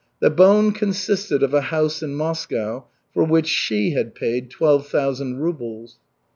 [0.19, 5.37] "The bone" consisted of a house in Moscow, for which she had paid twelve thousand
[5.37, 5.99] rubles.